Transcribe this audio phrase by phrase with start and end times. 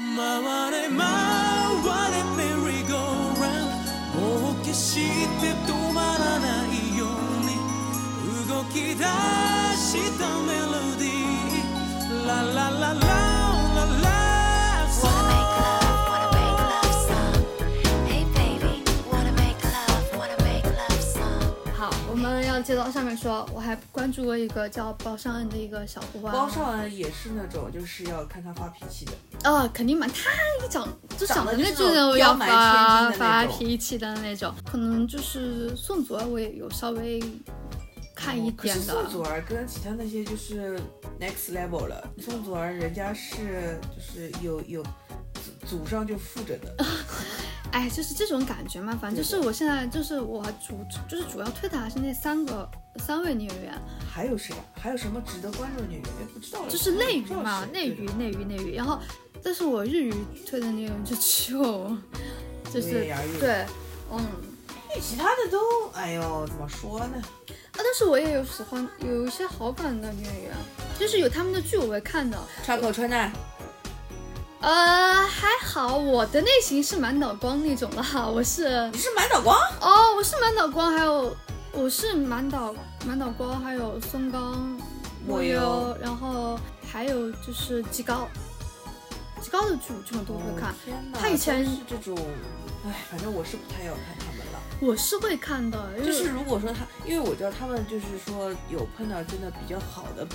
[0.00, 0.98] 回れ回
[2.10, 2.96] れ merry go
[3.38, 3.68] round
[4.18, 4.94] もう決し
[5.40, 7.08] て止まらないよう
[7.44, 13.29] に動き出したメロディーラララララ
[22.42, 26.32] 要接到上面说，我还关注过一个叫包尚恩的一个小伙伴。
[26.32, 29.12] 包尚恩也是那种就是要看他发脾气的，
[29.50, 30.30] 哦，肯定嘛，他
[30.64, 37.22] 一长就长得那长得就是那种要发发脾气的那种，可能就是宋祖儿我也有稍微
[38.14, 38.82] 看一点的。
[38.82, 40.78] 宋祖儿跟其他那些就是
[41.20, 42.08] next level 了。
[42.18, 44.82] 宋祖儿人家是就是有有
[45.62, 46.84] 祖祖上就富着的，
[47.72, 53.74] 哎，就是这种感觉嘛，反正就是我现在就是我主就是主要推的还是那三个三位女演员，
[54.12, 54.64] 还有谁啊？
[54.80, 56.10] 还有什么值得关注的女演员？
[56.20, 56.66] 哎不知道。
[56.68, 58.98] 就是内娱嘛，内娱内娱内娱，然后
[59.42, 60.14] 但是我日语
[60.46, 61.96] 推的那个人就只有
[62.72, 63.06] 就是
[63.38, 63.64] 对
[64.10, 64.18] 嗯。
[64.92, 67.14] 哎其他的都哎呦怎么说呢？
[67.16, 67.22] 啊，
[67.74, 70.52] 但是我也有喜欢有一些好感的女演员，
[70.98, 72.36] 就是有他们的剧我会看的。
[72.64, 73.32] 川口春奈，
[74.60, 79.56] 呃，还好，我的类型是满脑光那种的哈，我是你是满脑光？
[79.80, 81.34] 哦，我是满脑光，还有
[81.72, 82.74] 我是满脑
[83.06, 84.78] 满脑光，还有松冈
[85.26, 88.28] 莫莫优优，然后还有就是吉高，
[89.40, 92.14] 吉高的剧我基本都会看哦，他以前是这种，
[92.84, 94.60] 哎，反正我是不太要看他们了。
[94.78, 100.26] 我是会看的，就是如果说他，因为我知道他们就是说有碰到真的比较好的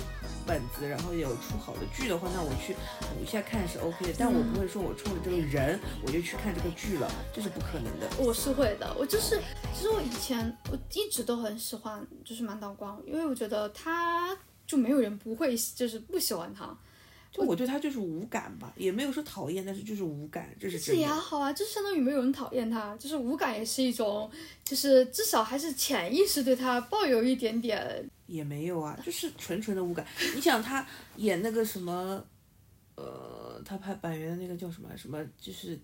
[0.46, 4.14] 本子，然后有出好的剧的话，那我去补一下看是 OK 的。
[4.18, 8.08] 但我不会说我冲着这个人我就去看这个剧了，这是不可能的。
[8.18, 9.40] 我是会的，我就是，
[9.74, 14.36] 其实我以前我一直都很喜欢，就是满岛光，因为我觉得他
[14.66, 16.76] 就没有人不会，就是不喜欢他，
[17.30, 20.94] 就我对他就是无感吧，也没有说讨厌，但是就是无感，这是这。
[20.94, 24.30] 也好啊，就是相当于没有人讨厌他，就是无感也是一种，
[24.64, 30.06] 就是至少还是潜意识对他抱有一点点，也没有啊，就是纯纯的无感。
[30.34, 30.84] 你想他
[31.16, 32.22] 演那个什么，
[32.96, 35.78] 呃，他拍板垣的那个叫什么什么，就是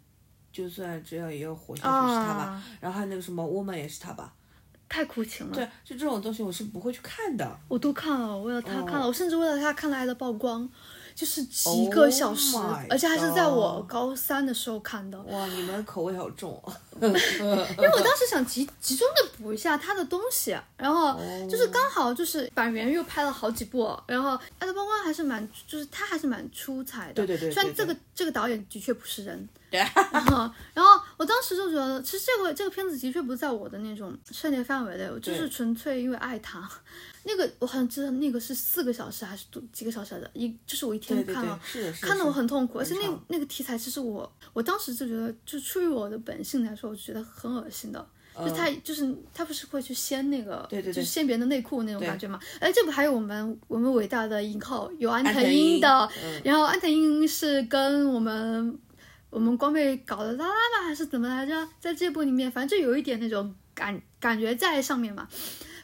[0.52, 2.42] 就算只要也要活下去是他吧？
[2.44, 4.34] 啊，然后还有那个什么 woman 也是他吧？
[4.88, 5.54] 太苦情了。
[5.54, 7.58] 对，就这种东西我是不会去看的。
[7.68, 10.68] 我都看了，为了他看了，哦我甚至为了他看了《爱的曝光》，
[11.14, 15.18] 就是几个小时 Oh 而且还是在我高三的时候看的。
[15.22, 16.76] 哇，你们口味好重啊！
[17.00, 27.14] 因为我当时想集集中的补一下他的东西，然后就是刚好就是板垣又拍了好几部，然后《爱的曝光》还是蛮，就是他还是蛮出彩的。
[27.14, 29.80] 对对对虽然这个这个导演的确不是人， 对
[30.12, 36.68] 然后然后我当时就觉得，其实这个这个片子的确不在我的那种涉猎范围内，我就是纯粹因为爱他。
[37.24, 41.60] 那个我好像记得那个是四个小时还是多几个小时来的，一就是我一天对对看了。
[42.00, 48.06] 看得我很痛苦，而且那那个题材，其实我我当时就觉得，就出于我的本性来说，我就觉得很恶心的。
[48.34, 52.40] 就他就是他不是会去掀那个，嗯对对对就是掀别人的内裤那种感觉嘛？
[52.60, 58.78] 哎，这不还有我们我们伟大的影后有安藤安藤樱樱的，嗯然后安藤樱是跟我们
[59.28, 61.68] 我们光妹搞的拉拉吧，还是怎么来着？
[61.78, 65.28] 在这部里面，反正就有一点那种感感觉在上面嘛。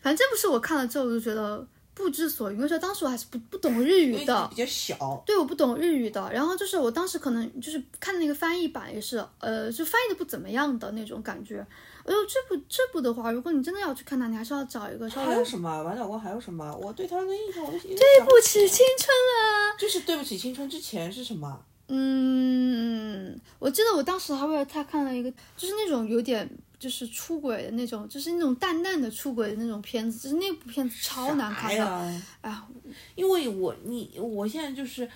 [0.01, 11.67] 反正这部是我看了之后我就觉得不知所云，因为说当时我还是不不懂日语的比，较小，对，我不懂日语的，然后就是我当时可能就是看那个翻译版也是，呃，就翻译的不怎么样的那种感觉。
[12.05, 15.83] 哎呦，这部这部的话，如果你真的要去看它，你还是要找一个稍微还有什么？
[15.83, 16.75] 王小光还有什么？
[16.81, 19.77] 我对他的印象，我都对对不起青春啊。
[19.77, 21.61] 就是对不起青春之前是什么？
[21.89, 31.84] 嗯，我记得我当时还为了他看了一个，就是那种有点就是出轨的那种，就是那种淡淡的出轨的那种片子，就是那部片子超难看的。
[32.41, 32.69] 哎呀，
[33.15, 35.09] 因为我你我现在就是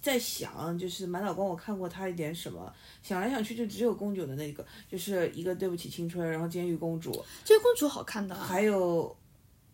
[0.00, 7.12] 在想，就是满脑光，我看过他一点什么，想来想去就只有宫九的那个，就是一个对不起青春，然后监狱公主，
[7.44, 8.44] 这个公主好看的啊。
[8.44, 9.16] 还有，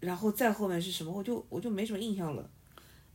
[0.01, 2.51] 然后再后面是什么，我就我就没什么印象了。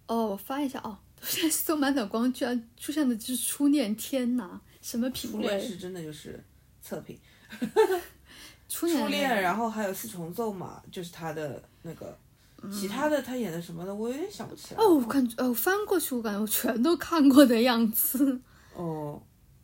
[0.08, 5.68] 哦，我翻一下哦，现在搜满脑光居然出现的就是初恋，天哪，什么品初恋味？
[5.68, 6.42] 是真的就是
[6.82, 7.18] 测评，
[8.68, 12.18] 初恋，初恋，然后还有四重奏嘛，就是他的那个，
[12.72, 14.82] 其他的他演的什么的，我有点想不起来。
[14.84, 18.42] 哦，我感觉，哦，翻过去，我感觉我全都看过的样子。
[18.74, 19.22] 哦，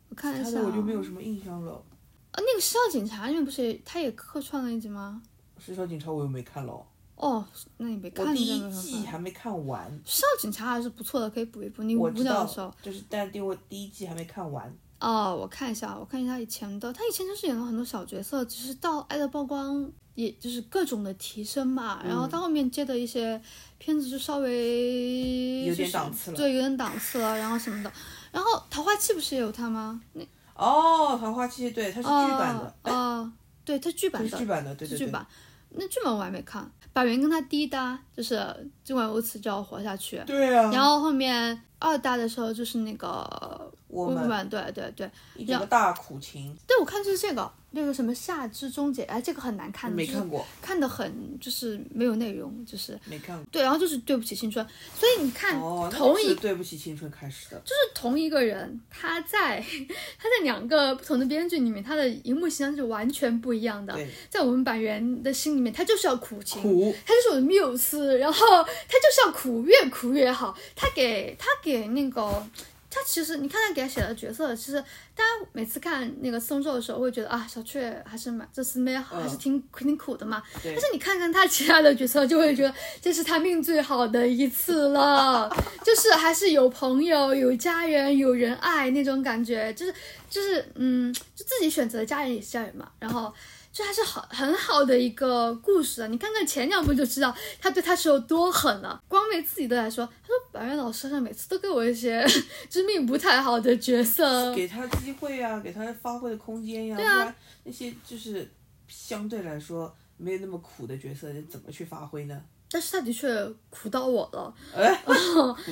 [0.10, 1.74] 我看一他下我就没有什么印象了。
[1.74, 5.22] 啊，那个《失效警察》里面不是也他也客串了一集吗？
[5.58, 6.86] 失效警察我又没看了，
[7.16, 7.46] 哦，
[7.78, 9.92] 那你没看我第一季还没看完。
[10.06, 11.84] 失效警察还是不错的，可以补一补。
[11.84, 14.74] 你无我知道聊的时候，，就是但第我第一季还没看完。
[15.02, 19.78] 哦，我看一下，我看一下以前的，他以前就是演了很多小角色，只是到《爱的曝光》
[20.14, 22.02] 也就是各种的提升嘛。
[22.06, 23.42] 然后嗯他后面接的一些
[23.80, 27.92] 片子就稍微有点档次了对，有点档次了，然后什么的。
[28.32, 30.00] 然后《桃花期》不是也有他吗？
[30.14, 30.24] 那
[30.56, 33.32] 哦，桃花期对，他是剧版的，哦、哦
[33.66, 35.08] 对，他剧版的，是剧版的，对对对。
[35.08, 35.26] 剧版。
[35.72, 40.70] 那剧本我还没看，百元跟他第一搭就是尽管如此就要活下去，对啊。
[40.72, 53.46] 然后后面二搭的时候就是那个我们们，对对对一整个大苦情，对，我看就是这个那个什么夏之终结，哎，这个很难看，就是没看过，看的很就是没有内容，就是没看过。
[53.52, 54.66] 对，然后就是对不起青春，
[54.98, 57.58] 所以你看哦，同一就是对不起青春开始的。
[57.66, 63.94] 就是同一个人，他在他在两个不同的编剧里面，他的荧幕形象是完全不一样的。
[63.94, 70.56] 对，在我们板垣的心里面，他就是要苦情，苦，他就是我的缪斯，然后他就是要苦，越苦越好。
[70.76, 72.46] 他给他给那个。
[72.94, 74.74] 他其实，你看他给他写的角色，其实
[75.16, 80.44] 大家每次看那个松寿的时候，会觉得啊，小雀还是蛮这四妹还是挺挺苦的嘛。
[80.62, 85.50] 但是你看看他其他的角色，就会觉得这是他命最好的一次了，
[85.86, 89.96] 就是还是有朋友、有家人、有人爱那种感觉，就是
[90.30, 93.34] 就是嗯，就自己选择的家人也是家人嘛，然后。
[93.74, 96.08] 这还是好很好的一个故事啊！
[96.08, 99.02] 你看看前两部就知道他对他是有多狠了。
[99.08, 102.22] 光为自己都来说，他说白月老师好像每次都给我一些
[102.70, 107.34] 就是命不太好的角色，给他机会啊，给他发挥的空间呀、对啊
[107.64, 108.50] 那些就是
[108.88, 112.42] 相对来说没有那么苦的角色，你怎么去发挥呢？
[112.72, 113.28] 但是他的确
[113.70, 114.54] 苦到我了。
[114.74, 115.14] 哎， 苦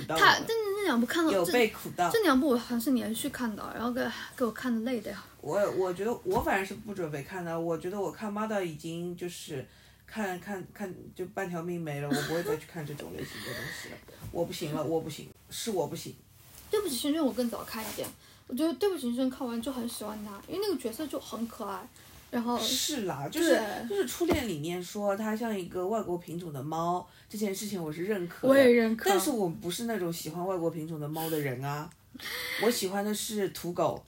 [0.07, 2.09] 到他了但那两部看到有被苦到。
[2.09, 4.05] 这两部我好像是连续看的，然后给
[4.35, 5.23] 给我看的累的呀。
[5.41, 9.65] 我我觉得我反正是不准备看的，我觉得我看 Mother 已经就是
[10.05, 13.97] 看看看就半条命没了，我不会再去看这种类型的东西了。
[14.31, 16.13] 我不行了，我不行，是我不行。
[16.69, 18.07] 对不起青春我更早看一点，
[18.47, 21.87] 我觉得对不起青春看完就很喜欢他，因为那个角色就很可爱，
[22.31, 23.59] 然后是啦，就是
[23.89, 28.53] 就是初恋里面说它像一个外国品种的猫，这件事情我是认可的。
[28.53, 29.09] 我也认可。
[29.09, 31.89] 但是我不是那种喜欢外国品种的猫的人啊，
[32.63, 34.03] 我喜欢的是土狗，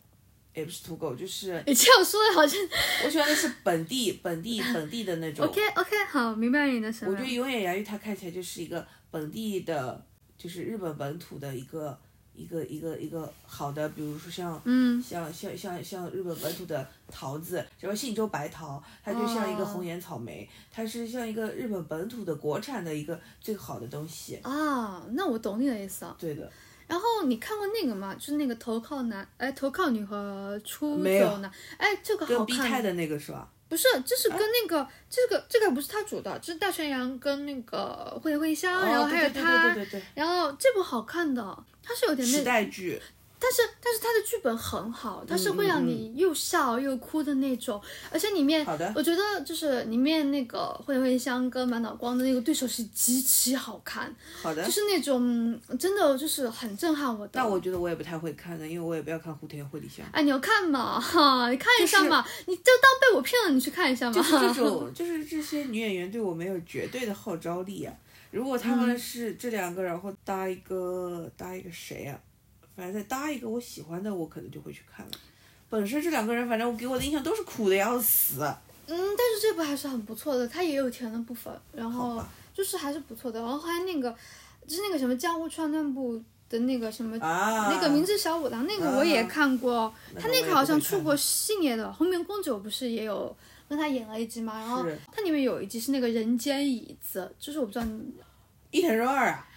[0.53, 2.59] 也不是土狗，就是 你这样说的好像
[3.05, 5.45] 我喜欢的是本地本地本地的那种。
[5.45, 10.05] OK OK 好，明白你的什么我觉得永远牙玉它看起来就是一个本地的，
[10.37, 11.97] 就是日本本土的一个
[12.41, 24.37] 一个一个一个好的，比如说像嗯像像像像日本本土的桃子，什么信州白桃，它就像一个哦红颜草莓，它是像一个日本本土的国产的一个最好的东西。
[24.37, 26.15] 啊，那我懂你的意思啊。
[26.19, 26.51] 对的，
[26.87, 28.15] 然后你看过那个吗？
[28.15, 33.47] 就是那个投靠男，哎，投靠女和出没有走男，哎，这个好跟 B 的那个是吧？
[33.71, 41.41] 不是，这是跟那个、这个这个不是他主的，这是大泉洋跟那个惠惠香，然后哦，还有他，对对对对然后这部好看的，
[41.81, 43.01] 它是有点对，时，代剧，
[43.41, 54.69] 但是但是他的剧本很好，他是会让你又笑又哭的那种，而且里面好的我觉得就是里面那个惠惠香跟满脑光的那个对手戏极其好看，好的就。
[54.69, 57.31] 是那种真的就是很震撼我的。
[57.33, 60.05] 但我觉得我也不太会看的，因为我也不要看胡天惠梨香。
[60.11, 64.13] 哎，你要看嘛，哈， 你看一下嘛，你就当被我骗了，你去看一下嘛。
[64.13, 67.93] 就是这种， 就是这些女演员对我没有绝对的号召力啊。
[68.31, 72.17] 如果他嗯们是这两个，然后搭一个搭一个谁啊？
[72.75, 75.11] 反正再搭一个我喜欢的，我可能就会去看了。
[75.69, 78.41] 本身这两个人，反正我给我的印象都是苦的要死。
[78.87, 82.21] 嗯，但是这部还是很不错的，它也有甜的部分，然后
[82.53, 83.39] 就是还是不错的。
[83.39, 84.13] 然后还有那个，
[84.67, 87.17] 就是那个什么江户川乱步的那个什么。
[87.19, 93.33] 啊，那个明智小五郎，那个我也看过，他那那个好像出过系列的《红棉公主》，不是也有
[93.69, 94.59] 跟他演了一集嘛？
[94.59, 98.13] 然后是它里面有一集是那个人间椅子，就是我不知道你
[98.71, 99.47] 伊藤润二啊，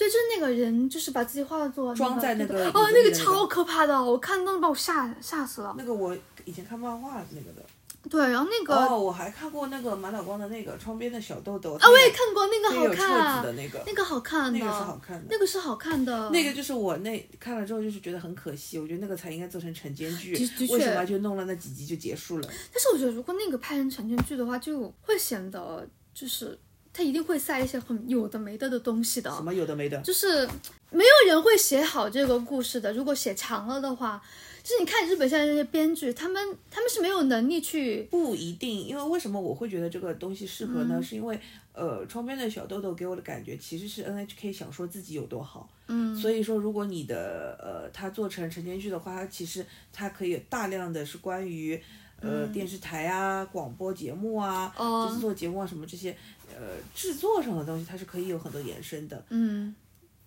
[0.00, 5.74] 对，就是那个人，就是把自己化作装在那个哦，那个超可怕的，我看都把我吓吓死了。
[5.76, 6.16] 那个我
[6.46, 7.62] 以前看漫画那个的。
[8.08, 11.74] 对，然后那个、哦，我还看过那个满岛光的那个窗边的小豆豆。
[11.74, 15.26] 啊，我也看过那个好看子的那个，那个好看的，那个是好看的。
[15.28, 20.32] 那个是好看的，那个就是我那看了之后就是觉得很可惜，我觉得那个才应该做成晨间剧
[20.70, 22.48] 为什么就弄了那几集就结束了？
[22.72, 26.58] 但是我觉得如果那个拍成晨间剧的话，就会显得就是
[26.92, 30.00] 他一定会塞一些很有的没的的东西的，什么有的没的？
[30.02, 30.46] 就是
[30.90, 32.92] 没有人会写好这个故事的。
[32.92, 34.20] 如果写长了的话，
[34.62, 41.02] 就是你看日本现在这些编剧，他们他们是没有能力去不一定，因为为什么我会觉得这个东西适合嗯呢？
[41.02, 41.38] 是因为
[41.72, 51.80] 呃，窗边的小豆豆给我的感觉其实是 NHK 想说自己有多好，嗯，所以说如果你的呃它做成晨间剧的话，它其实它可以大量的是关于。
[52.22, 56.14] 呃，电视台啊，广播节目啊，嗯哦制作节目啊，什么这些，
[56.58, 59.22] 呃，制作上的东西，它是可以有很多延伸的。
[59.30, 59.74] 嗯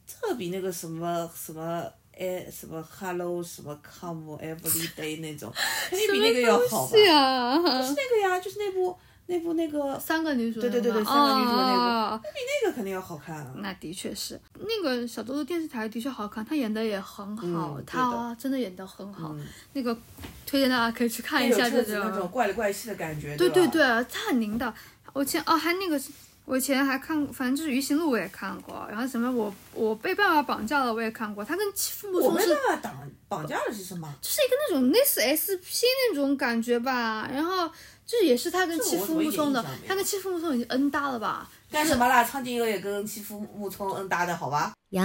[0.05, 1.83] 这比那个什么什么
[2.17, 5.51] 哎什么 Hello 什么 Come Every Day 那种，
[5.89, 6.91] 肯定比那个要好吧？
[6.91, 8.95] 是那个呀，就是那部
[9.27, 13.53] 那部那个三个女主对对对对那个三个女主的那部哦那个肯定要好看啊。
[13.55, 19.29] 那的确是，那个小豆豆电视台的确好看，她演的也很好，嗯她真的演的很好。
[19.33, 19.97] 嗯，那个
[20.45, 22.27] 推荐大家可以去看一下就是那种。
[22.27, 24.71] 怪里怪气的感觉，对对对，她很灵的。
[25.13, 26.01] 我前哦还那个，
[26.45, 34.13] 我以前还看，反正就是《鱼行路》我也看过，然后什么我我被爸爸绑架了我也看过，他跟欺负木我没聪是办法绑绑架了是什么？
[34.21, 37.67] 就是一个那种类似 SP 那种感觉吧，然后
[38.05, 41.49] 就是也是他跟欺负木聪的他跟欺负木聪已经 N 搭了吧？
[41.71, 42.23] 干什么啦？
[42.23, 44.73] 苍井优也跟欺负木聪恩搭的好吧？
[44.89, 45.03] 呀，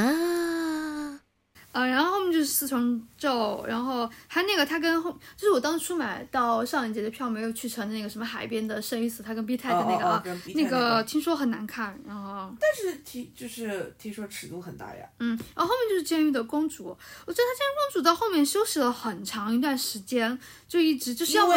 [1.70, 15.06] 呃，然后后面就是四重奏，然后还那个他跟后，就是我当初买到上一节的票没有去成的那个什么海边的生与死，他跟 B 太的那个啊，那个听说很难看，然后但是听就是听说尺度很大呀。
[15.20, 21.54] 嗯，然后后面就是监狱的公主，我觉得她监狱公主到后面休息了很长一段时间，就一直就是要么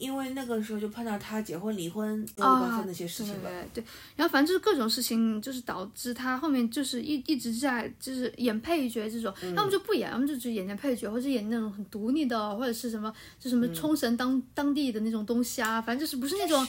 [0.00, 3.50] 因为那个时候就碰到他结婚离婚六啊那些事情了。
[3.74, 3.84] 对
[4.16, 16.66] 然后反正就是各种事情，就是导致他后面就是一一直在就是演配角这种，嗯要么就不演，要么就只演点配角，或者演那种很独立的，或者是什么就什嗯么冲绳当、当地的那种东西啊，反正就是不是那种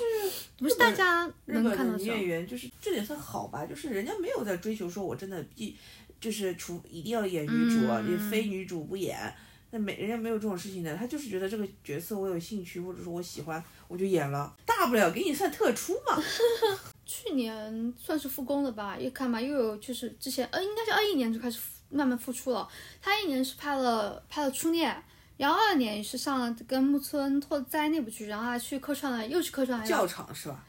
[0.57, 2.25] 不是大家能看得上女演。
[2.25, 5.73] 员就是这点算好吧，就是人家没有在追求说我真的必
[6.19, 9.33] 就是除一定要演女主啊，嗯你非女主不演。
[9.71, 16.21] 那没人家没有这种事情的，他就是觉得这个角色我有兴趣，或者说我喜欢，我就演了，大不了给你算特出嘛。
[17.05, 21.59] 去年算是复工了吧，一看嘛，又有就是之前呃应该是二一年就开始
[21.89, 22.67] 慢慢复出了，
[23.01, 24.91] 他一年是拍了拍了《初恋》。
[25.37, 30.63] 然后二年也是上了跟木村拓哉那部剧，然后还去客串了，又去客串了教场是吧？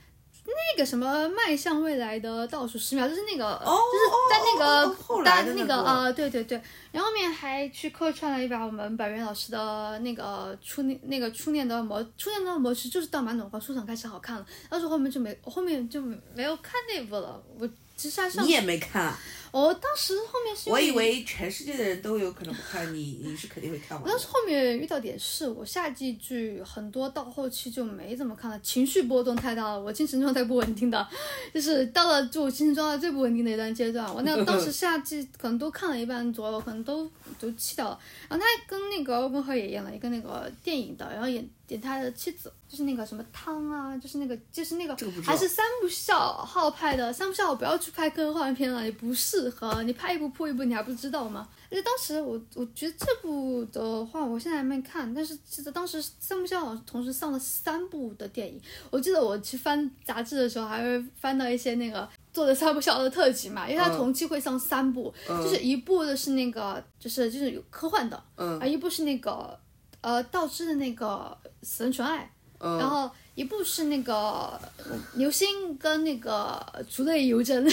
[0.44, 17.40] 那个什么迈向未来的倒数十秒，就是那个，哦就是在那个、哦哦后来的那那个呃，对对对，然后面还去客串了一把我们百元老师的那个初恋那个初恋的模初恋的模式，就是到满脑瓜出场开始好看了，但是后面就没后面就没有看那部了。
[17.58, 19.18] 我其实还上你也没看啊？
[19.52, 24.26] 我当时后面是我以为全世界的人都有可能不看，你你是肯定会看完当时。
[24.26, 31.06] 后面遇到点事，我夏季剧很多到后期就没怎么看了，情绪波动太大了，我精神状态不稳定的，
[31.52, 34.12] 就是到了就我精神状态最不稳定的一段阶段。
[34.14, 37.06] 我那当时 夏季可能都看了一半左右，可能都
[37.38, 38.00] 都弃掉了。
[38.30, 51.49] 然后他还跟那个欧文赫也演了一个那个电影的，然后演演他的妻子，就是那个什么汤啊，就是那个就是那个还是三部校号拍的，三部校号不要去拍科幻片了，也不适合，你拍一部破一部，你还不知道吗？
[51.71, 58.61] 而且当时我我觉得这部的话，我现在还没看，但是记得当时三部校好像同时上了三部的电影。
[58.90, 69.59] 我记得我去翻杂志的时候，还会翻到一些那个做的三部校的特辑嘛，因为它嗯同期会上三部，就是一部的是那个就是就是有科幻的，嗯啊，一部是那个
[70.02, 77.71] 呃道之的那个死人纯爱，嗯然后一部是那个呃刘星跟那个竹内由真的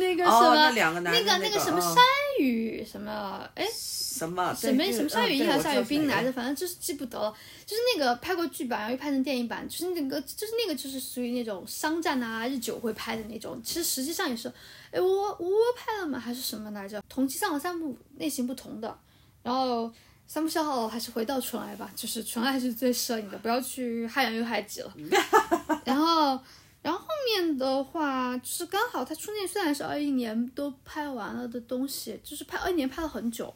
[0.00, 1.96] 那个什哦，么、那两个男那的个那个什么嗯山
[2.40, 6.24] 雨什么哎什么什么什么山雨一还是下雨冰来？
[6.24, 7.34] 着，反正就是记不得了。
[7.66, 13.60] 就是那个拍过剧版，然后又拍成电影版，就是那个就是那个就是属于那种商战啊日久会拍的那种。
[13.64, 14.48] 其实实际上也是，
[14.92, 17.02] 哎我我拍了吗还是什么来着？
[17.08, 18.98] 同期上了三部类型不同的，
[19.42, 19.92] 然后。
[20.26, 24.92] 三不消耗还是回到纯爱吧，就是纯爱是最适合你的，不要去害人又害己了。
[25.84, 26.38] 然后，
[26.80, 33.54] 然后后面的话，就是刚好他初恋虽然是二一年都拍完了的东西，就是拍二一年拍了很久，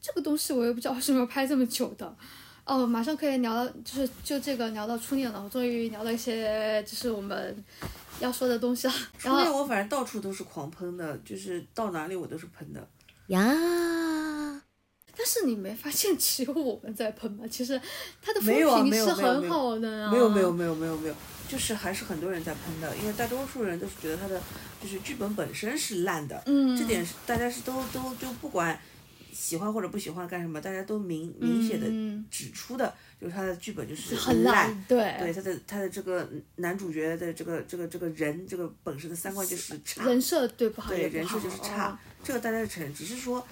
[0.00, 2.14] 这个东西我也不知道为什么要拍这么久的。
[2.64, 7.64] 哦，马上可以聊到，就是就这个聊到初恋了，我终于聊到一些就是我们
[8.20, 8.92] 要说的东西了。
[9.20, 12.86] 然初恋后我反正到处都是狂喷的，就是到哪里我都是喷的。
[13.28, 13.42] 呀，
[15.18, 17.44] 但是你没发现只有我们在喷吗？
[17.50, 17.80] 其实
[18.22, 20.12] 它的风评是很好的啊。
[20.12, 21.14] 没有没有没有没有没有，
[21.48, 24.40] 就是还是很多人在喷的，因为大多数人都是觉得他的
[24.80, 28.78] 就是剧本本身是烂的，嗯，这点是大家是都都就不管
[29.32, 34.68] 喜欢或者不喜欢干什么，大家都明明显的嗯指出的，就是他的剧本就是很烂。
[34.68, 43.44] 烂，对对他的他的这个男主角的这个这个这个人这个本身的三观就是差，人设对不好对人设就是差哦，这个大家是承认，只是说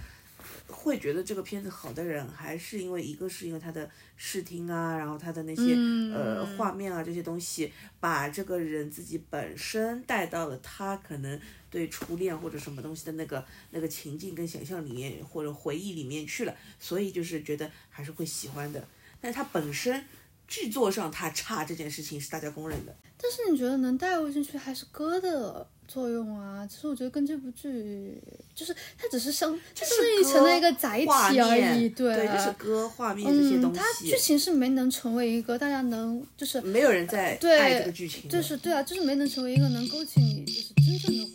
[0.68, 18.87] 会觉得这个片子好的人，还是因为一个是因为他的视听啊，然后他的那些、嗯呃画面啊这些东西，把这个人自己本身带到了他可能对初恋或者什么东西的那个那个情境跟想象里面或者回忆里面去了，所以就是觉得还是会喜欢的。
[19.20, 20.04] 但是他本身
[20.49, 22.94] 剧作上他差这件事情是大家公认的。
[23.18, 26.66] 但是你觉得能带入进去还是歌的作用啊。
[26.66, 28.21] 其实我觉得跟这部剧，
[28.55, 31.07] 就是它只是相，它是一成了一个载体
[31.40, 38.28] 而已，面对，就是歌、画面这些嗯，东它剧，情是没能成为一个大家能就是没有人在对爱这个剧情。
[38.28, 41.25] 就是对啊，就是没能成为一个能勾起你就是